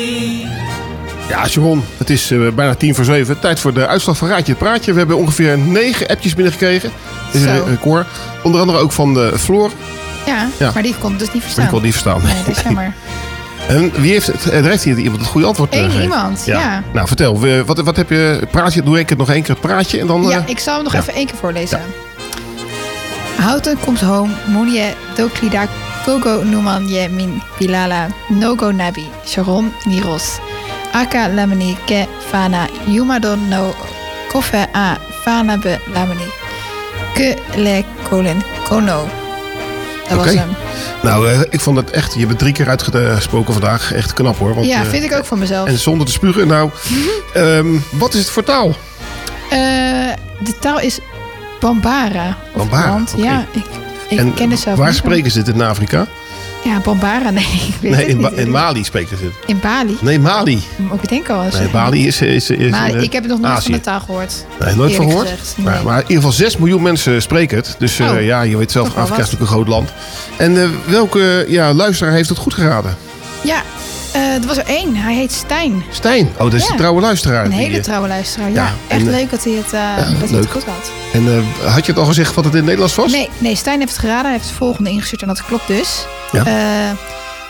[1.28, 3.38] Ja, Sharon, het is eh, bijna tien voor zeven.
[3.38, 4.92] Tijd voor de uitslag van Raadje het Praatje.
[4.92, 6.90] We hebben ongeveer negen appjes binnengekregen.
[7.32, 7.54] Dit is Zo.
[7.54, 8.06] een record.
[8.42, 9.70] Onder andere ook van de Floor.
[10.26, 10.70] Ja, Ja.
[10.74, 11.64] maar die kon het dus niet Maar verstaan.
[11.64, 12.22] ik kon het niet verstaan.
[12.22, 12.92] Nee, dat is jammer.
[13.68, 16.02] En wie heeft het, er heeft hier iemand het goede antwoord eh, Eén gegeven?
[16.02, 16.82] iemand, ja.
[16.92, 17.64] Nou, vertel.
[17.66, 18.40] Wat, wat heb je?
[18.50, 20.22] Praatje, doe ik het nog één keer het praatje en dan...
[20.22, 20.98] Ja, eh, ik zal hem nog ja.
[20.98, 21.80] even één keer voorlezen.
[23.46, 25.68] Houten komt home, Monie Doklida
[26.04, 30.40] Gogo Numan Ye Min Bilala Nogo Nabi Sharon Niros
[30.92, 33.74] Aka Lamani Ke Fana Yumadon No
[34.28, 36.26] Kofe A Fana Be Lamani
[37.14, 39.08] Ke Le Kolen Kono.
[40.08, 40.38] Dat was Oké.
[40.38, 40.50] hem.
[41.02, 42.14] Nou, eh, ik vond het echt...
[42.14, 43.92] Je bent drie keer uitgesproken vandaag.
[43.92, 44.54] Echt knap hoor.
[44.54, 45.68] Want, ja, eh, vind ik ook van mezelf.
[45.68, 46.46] En zonder te spugen.
[46.46, 46.70] Nou,
[47.32, 48.74] ehm, wat is het voor taal?
[49.50, 49.58] Eh,
[50.38, 50.98] de taal is
[51.60, 52.36] Bambara.
[52.56, 53.00] Bambara.
[53.16, 53.64] Ja, ik,
[54.08, 54.96] ik en ken het zelf waar niet.
[54.96, 56.06] spreken ze het in Afrika?
[56.64, 57.44] Ja, Bambara, nee.
[57.44, 58.30] Ik weet Nee, in, niet.
[58.30, 59.32] Ba- in Mali spreken ze het.
[59.46, 59.96] In Bali.
[60.00, 60.62] Nee, Mali.
[60.92, 61.42] Ook ik denk al.
[61.58, 61.68] Nee.
[61.68, 62.20] Bali is...
[62.20, 63.62] is, is in, eh, ik heb het nog nooit Azië.
[63.64, 64.44] van de taal gehoord.
[64.64, 65.30] Nee, nooit van gehoord?
[65.56, 67.74] Maar, in ieder geval 6 miljoen mensen spreken het.
[67.78, 69.90] Dus eh, Oh, ja, je weet zelf, Afrika is natuurlijk een groot land.
[70.36, 72.96] En eh, welke ja, luisteraar heeft het goed geraden?
[73.40, 73.62] Ja,
[74.16, 74.96] eh, er was er één.
[74.96, 75.84] Hij heet Stijn.
[75.90, 76.26] Stijn.
[76.32, 76.68] Oh, dat is Ja.
[76.70, 77.44] de trouwe luisteraar.
[77.44, 78.48] Een hele eh, trouwe luisteraar.
[78.50, 80.90] Ja, ja, echt en, eh, leuk dat hij het, eh, dat hij het goed had.
[81.12, 83.12] En had je het al gezegd wat het in het Nederlands was?
[83.12, 84.24] Nee, nee, Stijn heeft het geraden.
[84.24, 86.06] Hij heeft het volgende ingestuurd en dat klopt dus.
[86.32, 86.42] Ja.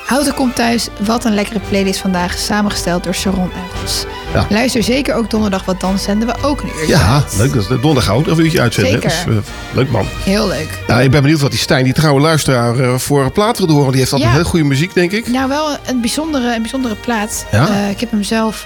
[0.07, 0.89] Houten komt thuis.
[1.01, 2.39] Wat een lekkere playlist vandaag.
[2.39, 4.05] Samengesteld door Sharon en Ros.
[4.35, 4.47] Ja.
[4.51, 7.35] Luister zeker ook donderdag, want dan zenden we ook een uurtje Ja, uit.
[7.39, 7.53] leuk.
[7.55, 8.93] Dat donderdag ook een uurtje uitzenden.
[8.93, 9.09] Zeker.
[9.27, 9.43] Dus, eh,
[9.75, 10.07] leuk man.
[10.25, 11.03] Heel leuk.
[11.05, 13.91] Ik ben benieuwd wat die Stijn, die trouwe luisteraar, eh, voor plaat wil horen.
[13.91, 14.37] Die heeft altijd Ja.
[14.37, 15.29] heel goede muziek, denk ik.
[15.29, 17.47] Nou, wel een bijzondere, een bijzondere plaat.
[17.53, 17.69] Ja?
[17.69, 18.65] Eh, ik heb hem zelf...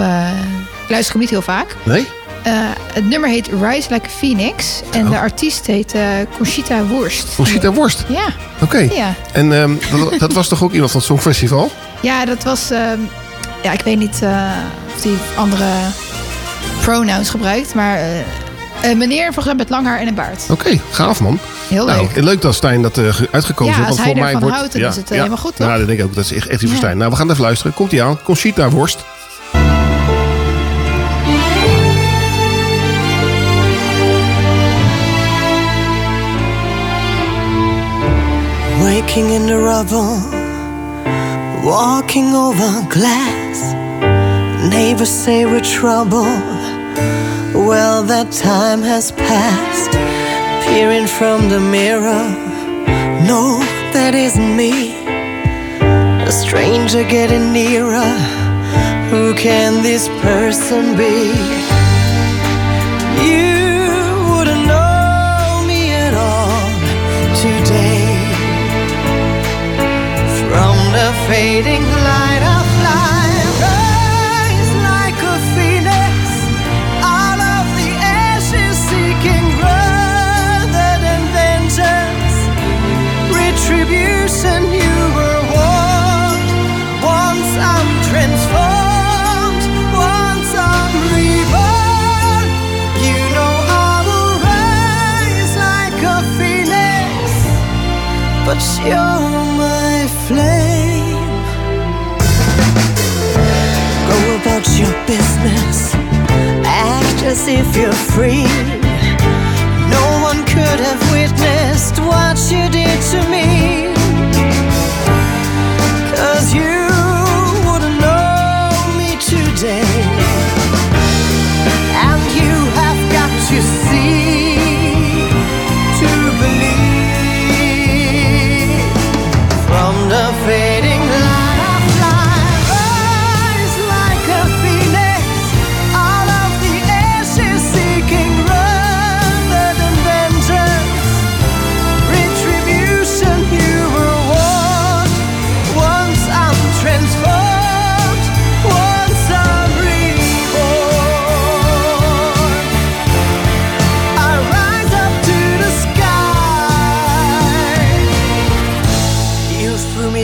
[0.85, 1.77] ik luister hem niet heel vaak.
[1.83, 2.07] Nee?
[2.43, 2.53] Eh,
[2.93, 4.81] het nummer heet Rise Like a Phoenix.
[4.93, 5.11] En Oh.
[5.11, 6.03] de artiest heet eh
[6.37, 7.35] Conchita Wurst.
[7.35, 8.05] Conchita Worst?
[8.09, 8.27] Ja.
[8.63, 8.79] Oké.
[8.79, 9.15] Ja.
[9.33, 11.71] En ehm, dat, dat was toch ook iemand van het Songfestival?
[12.01, 12.71] Ja, dat was...
[12.71, 12.99] ehm,
[13.63, 14.49] ja, ik weet niet eh,
[14.97, 15.65] of hij andere
[16.83, 17.75] pronouns gebruikt.
[17.75, 20.43] Maar eh, meneer volgens mij met lang haar en een baard.
[20.51, 21.39] Oké, gaaf man.
[21.69, 22.25] Heel nou, leuk.
[22.25, 23.89] Leuk dat Stijn dat ge- uitgekozen Ja, heeft.
[23.89, 25.67] als Want hij voor mij wordt, houdt, dan is het, helemaal goed, toch?
[25.67, 26.15] Nou, dat denk ik ook.
[26.15, 26.77] Dat is echt, echt iets voor Ja.
[26.77, 26.99] Stijn.
[26.99, 27.75] Nou, we gaan even luisteren.
[27.75, 28.19] Komt hij aan.
[28.23, 28.99] Conchita Worst.
[38.91, 40.19] Waking in the rubble,
[41.65, 43.59] walking over glass.
[44.69, 46.33] Neighbors say we're trouble.
[47.69, 49.93] Well, that time has passed.
[50.67, 52.25] Peering from the mirror,
[53.31, 53.61] no,
[53.95, 54.97] that isn't me.
[56.27, 58.11] A stranger getting nearer.
[59.13, 61.31] Who can this person be?
[63.25, 63.50] You
[71.63, 76.17] fading light of life, rise like a phoenix
[77.05, 79.47] out of the ashes, seeking
[81.37, 82.37] vengeance,
[83.41, 84.61] retribution.
[84.73, 85.41] You were.
[87.21, 92.49] Once I'm transformed, once I'm reborn.
[93.05, 93.19] You
[105.43, 105.95] business,
[106.65, 108.45] act as if you're free.
[109.91, 113.40] No one could have witnessed what you did to me.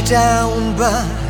[0.08, 1.25] down by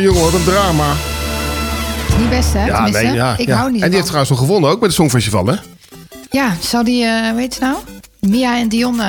[0.00, 0.92] Jongen, jongen, wat een drama.
[2.18, 2.66] Niet best, hè?
[2.66, 3.56] Ja, Tenminste, nee, ja, ik ja.
[3.56, 5.54] hou niet En die heeft trouwens nog gewonnen ook met het Songfestival, hè?
[6.30, 7.76] Ja, zou die, eh weet je nou?
[8.20, 9.06] Mia en Dion, eh,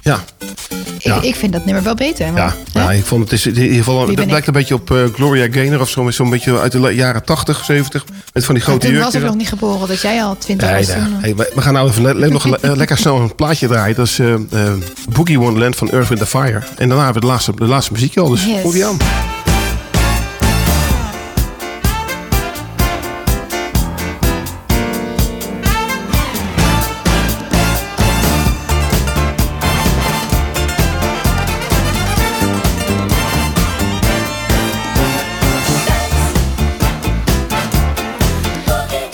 [0.00, 0.18] Ja.
[0.98, 1.16] Ja.
[1.16, 2.32] ik, ik vind dat nummer wel beter.
[2.32, 4.06] Maar, Ja, ja, ik vond het is in ieder geval.
[4.06, 6.02] Wie Dat lijkt een beetje op eh, Gloria Gaynor of zo.
[6.04, 8.04] met Zo'n beetje uit de jaren 80, 70.
[8.32, 10.76] Met van die grote toen was ik nog niet geboren, dat jij al twintig Nee,
[10.76, 10.96] was nee.
[10.96, 11.16] toen.
[11.20, 13.66] Hey, we, we gaan nou even le- le- nog le- eh, lekker snel een plaatje
[13.68, 13.96] draaien.
[13.96, 14.40] Dat is eh, eh,
[15.08, 16.62] Boogie Wonderland van Earth, Wind Fire.
[16.76, 18.28] En daarna hebben we de laatste, de laatste muziekje al.
[18.28, 18.60] Dus Yes.
[18.62, 18.96] komt die aan.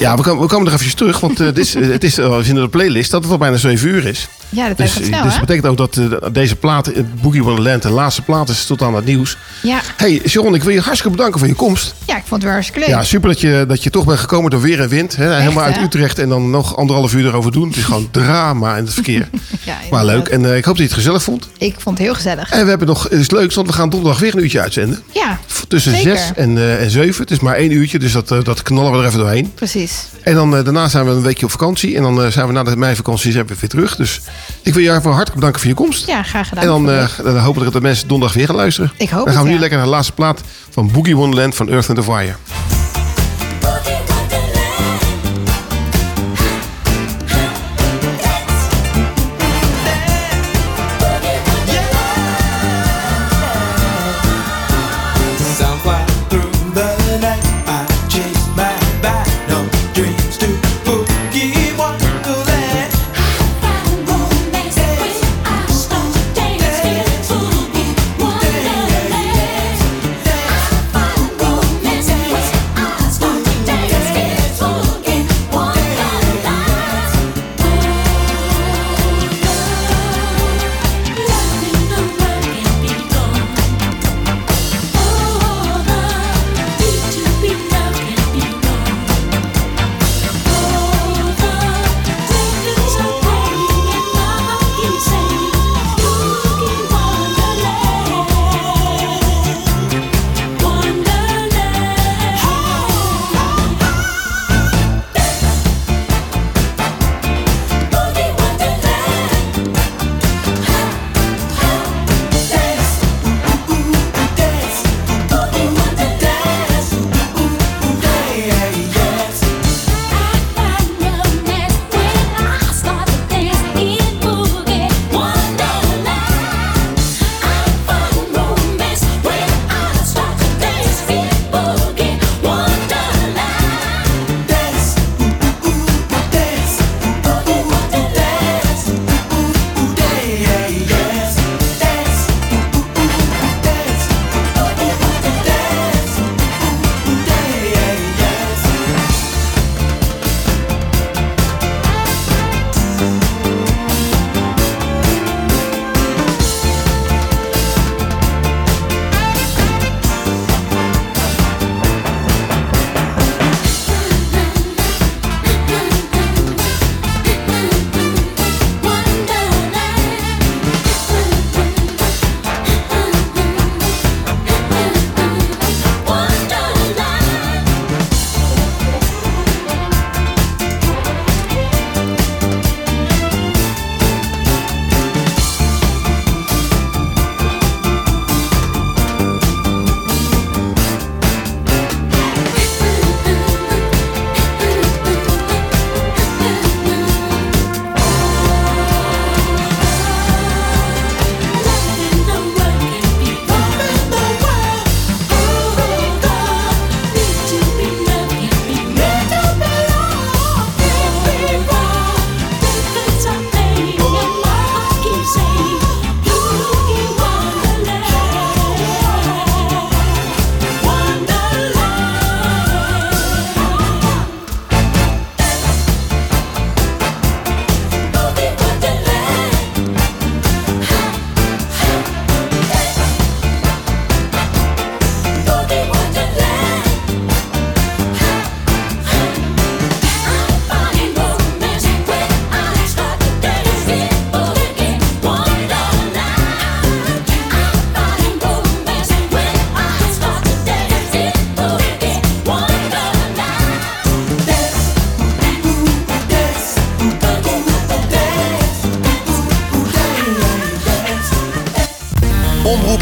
[0.04, 2.18] Ja, we komen, we komen nog eventjes terug, want eh, dit is, eh, het is
[2.18, 4.28] uh, in de playlist dat het al bijna 7 uur is.
[4.48, 7.82] Ja, dat Dus, snel, dus dat betekent ook dat eh, deze plaat, eh, Boogie Wonderland,
[7.82, 9.36] de laatste plaat is tot aan het nieuws.
[9.62, 9.80] Ja.
[9.96, 11.94] Hey Sharon, ik wil je hartstikke bedanken voor je komst.
[12.06, 12.88] ja, ik vond het wel hartstikke leuk.
[12.88, 15.16] Ja, super dat je, dat je toch bent gekomen door weer en wind.
[15.16, 15.34] Hè?
[15.34, 15.82] Helemaal uit hè?
[15.82, 17.68] Utrecht en dan nog anderhalf uur erover doen.
[17.68, 19.28] Het is gewoon drama in het verkeer.
[19.64, 20.28] Ja, maar leuk.
[20.28, 21.48] En eh, ik hoop dat je het gezellig vond.
[21.58, 22.50] Ik vond het heel gezellig.
[22.50, 25.02] En we hebben nog het is leuk, want we gaan donderdag weer een uurtje uitzenden.
[25.12, 25.38] Ja,
[25.68, 26.16] Tussen zeker.
[26.16, 27.20] 6 en, eh en 7.
[27.22, 29.52] Het is maar één uurtje, dus dat, eh, dat knallen we er even doorheen.
[29.54, 29.93] Precies.
[30.22, 31.96] En dan eh, daarna zijn we een weekje op vakantie.
[31.96, 33.96] En dan eh, zijn we na de meivakantie zijn we weer terug.
[33.96, 34.20] Dus
[34.62, 36.06] ik wil je hartelijk hartelijk bedanken voor je komst.
[36.06, 36.64] Ja, graag gedaan.
[36.64, 37.10] En dan, ik.
[37.24, 38.92] dan hopen we dat de mensen donderdag weer gaan luisteren.
[38.96, 39.60] Ik hoop Dan gaan het, we nu ja.
[39.60, 40.40] lekker naar de laatste plaat
[40.70, 42.73] van Boogie Wonderland van Earth and the Fire.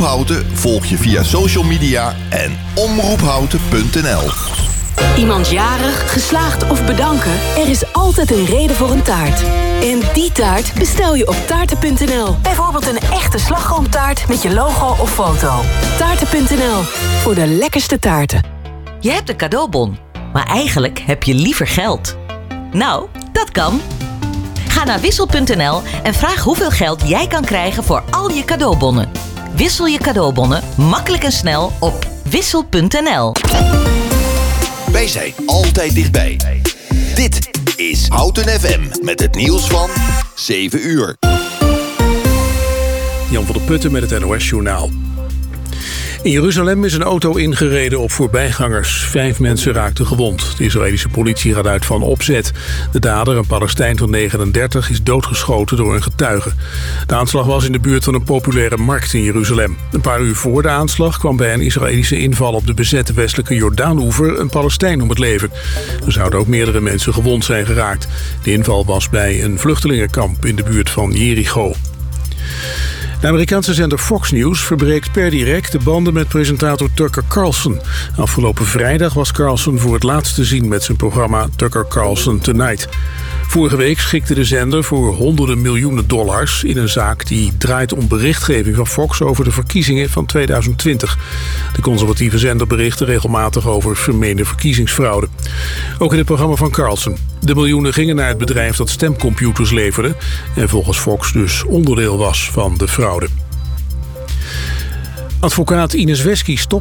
[0.03, 4.31] Houten volg je via social media en omroephouten.nl.
[5.17, 7.33] Iemand jarig, geslaagd of bedanken?
[7.57, 9.43] Er is altijd een reden voor een taart.
[9.83, 12.37] En die taart bestel je op taarten.nl.
[12.43, 15.61] Bijvoorbeeld een echte slagroomtaart met je logo of foto.
[15.99, 16.83] Taarten.nl,
[17.21, 18.43] voor de lekkerste taarten.
[19.01, 19.99] Je hebt een cadeaubon,
[20.33, 22.17] maar eigenlijk heb je liever geld.
[22.73, 23.81] Nou, dat kan.
[24.69, 29.32] Ga naar wissel.nl en vraag hoeveel geld jij kan krijgen voor al je cadeaubonnen.
[29.57, 33.33] Wissel je cadeaubonnen makkelijk en snel op wissel.nl.
[34.93, 36.41] Wij zijn altijd dichtbij.
[37.15, 39.91] Dit is Houten FM met het nieuws van
[40.35, 41.17] 7 uur.
[43.31, 44.91] Jan van der Putten met het NOS Journaal.
[46.23, 49.05] In Jeruzalem is een auto ingereden op voorbijgangers.
[49.05, 50.57] Vijf mensen raakten gewond.
[50.57, 52.53] De Israëlische politie gaat uit van opzet.
[52.93, 56.51] De dader, een Palestijn van 39, is doodgeschoten door een getuige.
[57.07, 59.77] De aanslag was in de buurt van een populaire markt in Jeruzalem.
[59.93, 63.55] Een paar uur voor de aanslag kwam bij een Israëlische inval op de bezette westelijke
[63.55, 65.51] Jordaanoever een Palestijn om het leven.
[66.07, 68.09] Er zouden ook meerdere mensen gewond zijn geraakt.
[68.43, 71.73] De inval was bij een vluchtelingenkamp in de buurt van Jericho.
[73.23, 77.81] De Amerikaanse zender Fox News verbreekt per direct de banden met presentator Tucker Carlson.
[78.17, 82.89] Afgelopen vrijdag was Carlson voor het laatst te zien met zijn programma Tucker Carlson Tonight.
[83.53, 88.09] Vorige week schikte de zender voor honderden miljoenen dollars in een zaak die draait om
[88.09, 91.19] berichtgeving van Fox over de verkiezingen van 2020.
[91.75, 95.29] De conservatieve zender berichtte regelmatig over vermeende verkiezingsfraude.
[95.99, 97.17] Ook in het programma van Carlson.
[97.41, 100.17] De miljoenen gingen naar het bedrijf dat stemcomputers leverde
[100.57, 103.29] en volgens Fox dus onderdeel was van de fraude.
[105.43, 106.81] Advocaat Ines Wesky stopt